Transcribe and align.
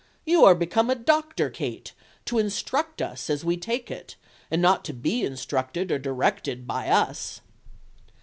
"You 0.25 0.43
are 0.45 0.55
become 0.55 0.89
a 0.89 0.95
doctor, 0.95 1.51
Kate, 1.51 1.91
to 2.25 2.39
instruct 2.39 3.03
us, 3.03 3.29
as 3.29 3.45
we 3.45 3.55
take 3.55 3.91
it, 3.91 4.15
and 4.49 4.59
not 4.59 4.83
to 4.85 4.93
be 4.95 5.23
instructed 5.23 5.91
or 5.91 5.99
directed 5.99 6.65
by 6.65 6.87
us." 6.89 7.41